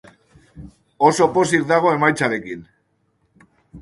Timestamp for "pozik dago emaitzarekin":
1.35-2.65